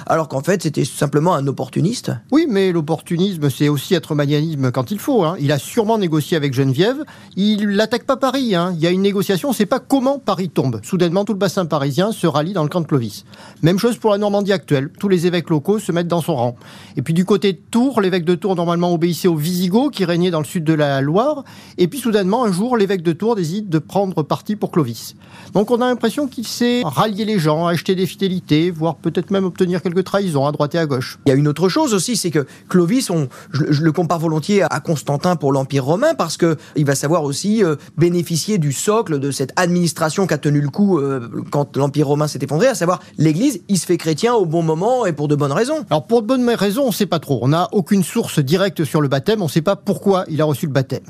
[0.06, 2.12] alors qu'en fait c'était simplement un opportuniste.
[2.30, 5.24] Oui, mais l'opportunisme, c'est aussi être magnanime quand il faut.
[5.24, 5.36] hein.
[5.40, 7.04] Il a sûrement négocié avec Geneviève.
[7.36, 8.54] Il n'attaque pas Paris.
[8.54, 8.72] hein.
[8.74, 9.52] Il y a une négociation.
[9.52, 10.80] Sait pas comment Paris tombe.
[10.82, 13.24] Soudainement, tout le bassin parisien se rallie dans le camp de Clovis.
[13.62, 14.90] Même chose pour la Normandie actuelle.
[14.98, 16.56] Tous les évêques locaux se mettent dans son rang.
[16.96, 20.30] Et puis du côté de Tours, l'évêque de Tours normalement obéissait aux Visigoths qui régnaient
[20.30, 21.44] dans le sud de la Loire.
[21.78, 25.14] Et puis soudainement, un jour, l'évêque de Tours décide de prendre parti pour Clovis.
[25.54, 29.37] Donc on a l'impression qu'il sait rallier les gens, acheter des fidélités, voire peut-être même
[29.44, 31.18] obtenir quelques trahisons à droite et à gauche.
[31.26, 34.18] Il y a une autre chose aussi, c'est que Clovis, on, je, je le compare
[34.18, 38.72] volontiers à Constantin pour l'Empire romain, parce que il va savoir aussi euh, bénéficier du
[38.72, 42.66] socle de cette administration qui a tenu le coup euh, quand l'Empire romain s'est effondré,
[42.66, 43.60] à savoir l'Église.
[43.68, 45.84] Il se fait chrétien au bon moment et pour de bonnes raisons.
[45.90, 47.38] Alors pour de bonnes raisons, on ne sait pas trop.
[47.42, 50.44] On n'a aucune source directe sur le baptême, on ne sait pas pourquoi il a
[50.44, 51.04] reçu le baptême.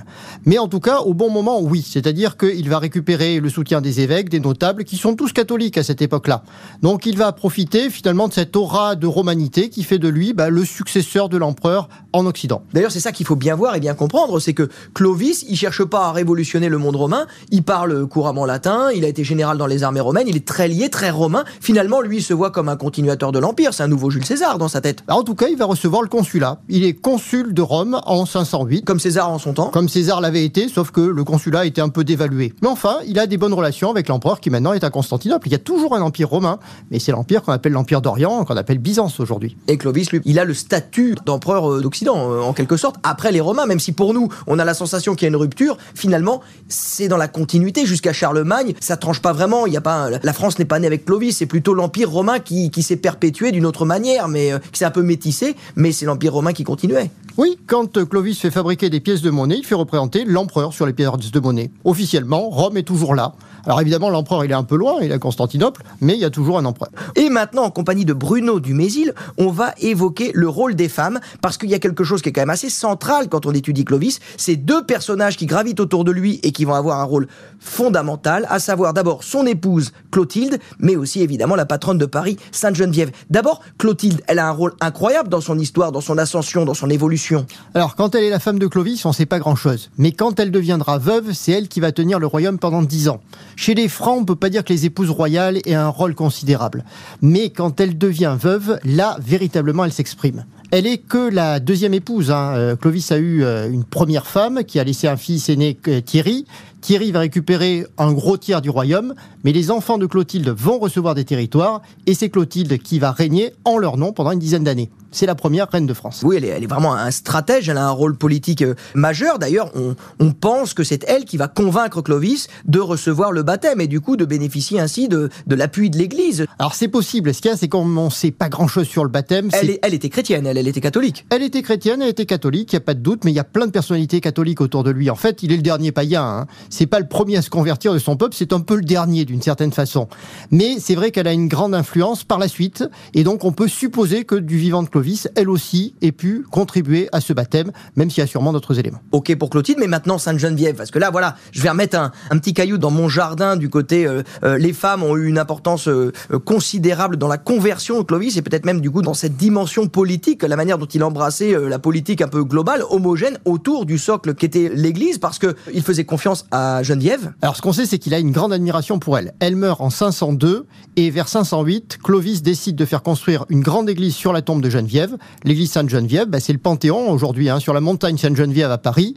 [0.44, 1.86] Mais en tout cas, au bon moment, oui.
[1.88, 5.82] C'est-à-dire qu'il va récupérer le soutien des évêques, des notables, qui sont tous catholiques à
[5.82, 6.42] cette époque-là.
[6.82, 10.32] Donc il va profiter finalement finalement de cette aura de romanité qui fait de lui
[10.32, 12.62] bah, le successeur de l'empereur en Occident.
[12.72, 15.84] D'ailleurs, c'est ça qu'il faut bien voir et bien comprendre, c'est que Clovis, il cherche
[15.84, 19.68] pas à révolutionner le monde romain, il parle couramment latin, il a été général dans
[19.68, 21.44] les armées romaines, il est très lié, très romain.
[21.60, 24.58] Finalement, lui, il se voit comme un continuateur de l'Empire, c'est un nouveau Jules César
[24.58, 25.04] dans sa tête.
[25.08, 26.58] En tout cas, il va recevoir le consulat.
[26.68, 28.84] Il est consul de Rome en 508.
[28.84, 29.70] Comme César en son temps.
[29.70, 32.52] Comme César l'avait été, sauf que le consulat était un peu dévalué.
[32.62, 35.46] Mais enfin, il a des bonnes relations avec l'empereur qui maintenant est à Constantinople.
[35.46, 36.58] Il y a toujours un empire romain,
[36.90, 39.56] mais c'est l'empire qu'on appelle l'empire d'Orient, qu'on appelle Byzance aujourd'hui.
[39.66, 43.32] Et Clovis, lui, il a le statut d'empereur euh, d'Occident, euh, en quelque sorte, après
[43.32, 45.76] les Romains, même si pour nous, on a la sensation qu'il y a une rupture,
[45.94, 50.08] finalement, c'est dans la continuité jusqu'à Charlemagne, ça tranche pas vraiment, il y a pas,
[50.22, 53.52] la France n'est pas née avec Clovis, c'est plutôt l'empire romain qui, qui s'est perpétué
[53.52, 56.64] d'une autre manière, mais euh, qui s'est un peu métissé, mais c'est l'empire romain qui
[56.64, 57.10] continuait.
[57.36, 60.92] Oui, quand Clovis fait fabriquer des pièces de monnaie, il fait représenter l'empereur sur les
[60.92, 61.70] pièces de monnaie.
[61.84, 63.34] Officiellement, Rome est toujours là.
[63.64, 66.24] Alors évidemment, l'empereur, il est un peu loin, il est à Constantinople, mais il y
[66.24, 66.90] a toujours un empereur.
[67.16, 71.56] Et maintenant, en compagnie de Bruno Dumézil, on va évoquer le rôle des femmes, parce
[71.56, 74.20] qu'il y a quelque chose qui est quand même assez central quand on étudie Clovis.
[74.36, 77.28] C'est deux personnages qui gravitent autour de lui et qui vont avoir un rôle
[77.58, 82.74] fondamental, à savoir d'abord son épouse Clotilde, mais aussi évidemment la patronne de Paris, Sainte
[82.74, 83.10] Geneviève.
[83.30, 86.90] D'abord, Clotilde, elle a un rôle incroyable dans son histoire, dans son ascension, dans son
[86.90, 87.46] évolution.
[87.72, 89.90] Alors, quand elle est la femme de Clovis, on ne sait pas grand-chose.
[89.96, 93.22] Mais quand elle deviendra veuve, c'est elle qui va tenir le royaume pendant dix ans.
[93.56, 96.84] Chez les Francs, on peut pas dire que les épouses royales aient un rôle considérable.
[97.22, 100.44] Mais quand elle devient veuve, là, véritablement, elle s'exprime.
[100.70, 102.30] Elle est que la deuxième épouse.
[102.30, 102.52] Hein.
[102.54, 106.00] Euh, Clovis a eu euh, une première femme qui a laissé un fils aîné euh,
[106.02, 106.44] Thierry.
[106.80, 109.14] Thierry va récupérer un gros tiers du royaume,
[109.44, 113.52] mais les enfants de Clotilde vont recevoir des territoires, et c'est Clotilde qui va régner
[113.64, 114.90] en leur nom pendant une dizaine d'années.
[115.10, 116.20] C'est la première reine de France.
[116.22, 119.38] Oui, elle est, elle est, vraiment un stratège, elle a un rôle politique euh, majeur.
[119.38, 123.80] D'ailleurs, on, on, pense que c'est elle qui va convaincre Clovis de recevoir le baptême
[123.80, 126.44] et du coup de bénéficier ainsi de, de l'appui de l'Église.
[126.58, 129.10] Alors c'est possible, ce qu'il y a, c'est qu'on ne sait pas grand-chose sur le
[129.10, 129.48] baptême.
[129.52, 131.24] Elle, elle, était chrétienne, elle, elle était catholique.
[131.30, 133.40] Elle était chrétienne, elle était catholique, il n'y a pas de doute, mais il y
[133.40, 135.08] a plein de personnalités catholiques autour de lui.
[135.08, 136.22] En fait, il est le dernier païen.
[136.22, 138.82] Hein c'est pas le premier à se convertir de son peuple, c'est un peu le
[138.82, 140.08] dernier d'une certaine façon.
[140.50, 143.68] Mais c'est vrai qu'elle a une grande influence par la suite, et donc on peut
[143.68, 148.10] supposer que du vivant de Clovis, elle aussi ait pu contribuer à ce baptême, même
[148.10, 149.00] s'il y a sûrement d'autres éléments.
[149.12, 152.12] Ok pour Clotilde, mais maintenant Sainte Geneviève, parce que là voilà, je vais remettre un,
[152.30, 155.38] un petit caillou dans mon jardin du côté euh, euh, les femmes ont eu une
[155.38, 156.12] importance euh,
[156.44, 160.42] considérable dans la conversion de Clovis et peut-être même du coup dans cette dimension politique,
[160.42, 164.70] la manière dont il embrassait la politique un peu globale, homogène autour du socle qu'était
[164.74, 168.18] l'Église, parce que il faisait confiance à Geneviève Alors ce qu'on sait, c'est qu'il a
[168.18, 169.34] une grande admiration pour elle.
[169.40, 174.14] Elle meurt en 502 et vers 508, Clovis décide de faire construire une grande église
[174.14, 175.16] sur la tombe de Geneviève.
[175.44, 179.14] L'église Sainte-Geneviève, bah, c'est le Panthéon aujourd'hui, hein, sur la montagne Sainte-Geneviève à Paris.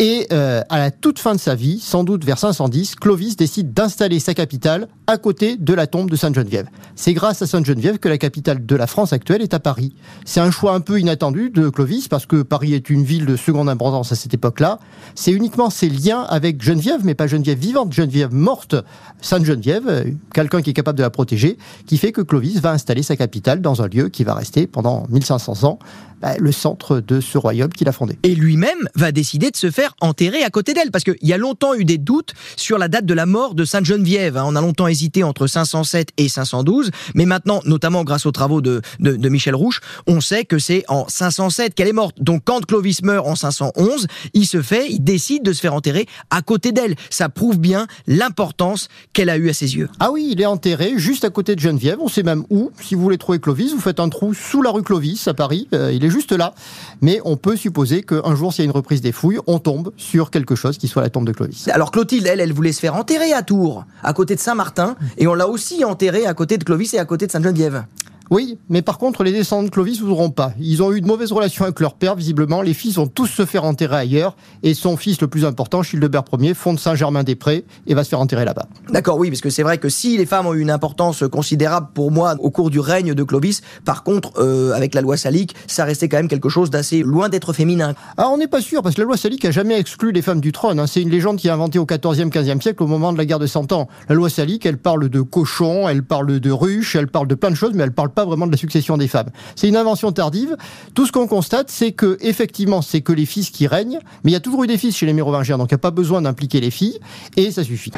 [0.00, 3.72] Et euh, à la toute fin de sa vie, sans doute vers 510, Clovis décide
[3.72, 6.66] d'installer sa capitale à côté de la tombe de Sainte-Geneviève.
[6.96, 9.94] C'est grâce à Sainte-Geneviève que la capitale de la France actuelle est à Paris.
[10.24, 13.36] C'est un choix un peu inattendu de Clovis parce que Paris est une ville de
[13.36, 14.80] seconde importance à cette époque-là.
[15.14, 18.74] C'est uniquement ses liens avec Geneviève, mais pas Geneviève vivante, Geneviève morte,
[19.20, 23.14] Sainte-Geneviève, quelqu'un qui est capable de la protéger, qui fait que Clovis va installer sa
[23.14, 25.78] capitale dans un lieu qui va rester pendant 1500 ans
[26.20, 28.18] bah, le centre de ce royaume qu'il a fondé.
[28.22, 31.38] Et lui-même va décider de se faire enterrer à côté d'elle, parce qu'il y a
[31.38, 34.40] longtemps eu des doutes sur la date de la mort de Sainte Geneviève.
[34.42, 38.80] On a longtemps hésité entre 507 et 512, mais maintenant, notamment grâce aux travaux de,
[39.00, 42.16] de, de Michel Rouche, on sait que c'est en 507 qu'elle est morte.
[42.20, 46.06] Donc quand Clovis meurt en 511, il se fait, il décide de se faire enterrer
[46.30, 46.94] à côté d'elle.
[47.10, 49.88] Ça prouve bien l'importance qu'elle a eue à ses yeux.
[50.00, 51.98] Ah oui, il est enterré juste à côté de Geneviève.
[52.00, 52.70] On sait même où.
[52.80, 55.68] Si vous voulez trouver Clovis, vous faites un trou sous la rue Clovis à Paris.
[55.74, 56.54] Euh, il est juste là.
[57.00, 59.92] Mais on peut supposer qu'un jour, s'il y a une reprise des fouilles, on tombe
[59.96, 61.68] sur quelque chose qui soit la tombe de Clovis.
[61.68, 65.26] Alors Clotilde, elle, elle voulait se faire enterrer à Tours, à côté de Saint-Martin, et
[65.26, 67.84] on l'a aussi enterrée à côté de Clovis et à côté de Sainte-Geneviève.
[68.30, 70.52] Oui, mais par contre, les descendants de Clovis ne voudront pas.
[70.58, 72.62] Ils ont eu de mauvaises relations avec leur père, visiblement.
[72.62, 74.36] Les fils vont tous se faire enterrer ailleurs.
[74.62, 78.44] Et son fils le plus important, Childebert Ier, fonde Saint-Germain-des-Prés et va se faire enterrer
[78.44, 78.66] là-bas.
[78.90, 81.88] D'accord, oui, parce que c'est vrai que si les femmes ont eu une importance considérable
[81.92, 85.54] pour moi au cours du règne de Clovis, par contre, euh, avec la loi salique,
[85.66, 87.94] ça restait quand même quelque chose d'assez loin d'être féminin.
[88.16, 90.40] Ah, on n'est pas sûr, parce que la loi salique a jamais exclu les femmes
[90.40, 90.80] du trône.
[90.80, 90.86] Hein.
[90.86, 93.38] C'est une légende qui est inventée au XIVe, XVe siècle, au moment de la guerre
[93.38, 93.88] de Cent Ans.
[94.08, 97.50] La loi salique, elle parle de cochons, elle parle de ruches, elle parle de plein
[97.50, 99.30] de choses, mais elle parle pas vraiment de la succession des femmes.
[99.56, 100.56] C'est une invention tardive.
[100.94, 104.34] Tout ce qu'on constate, c'est que effectivement, c'est que les fils qui règnent, mais il
[104.34, 106.22] y a toujours eu des fils chez les mérovingiens, donc il n'y a pas besoin
[106.22, 106.98] d'impliquer les filles,
[107.36, 107.92] et ça suffit.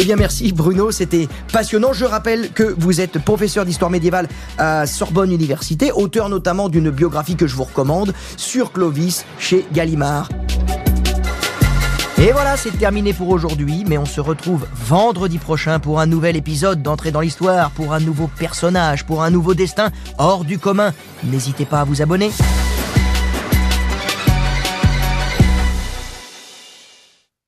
[0.00, 1.92] Eh bien merci Bruno, c'était passionnant.
[1.92, 7.34] Je rappelle que vous êtes professeur d'histoire médiévale à Sorbonne Université, auteur notamment d'une biographie
[7.34, 10.28] que je vous recommande sur Clovis chez Gallimard.
[12.20, 16.36] Et voilà, c'est terminé pour aujourd'hui, mais on se retrouve vendredi prochain pour un nouvel
[16.36, 20.92] épisode d'entrée dans l'histoire, pour un nouveau personnage, pour un nouveau destin hors du commun.
[21.22, 22.32] N'hésitez pas à vous abonner.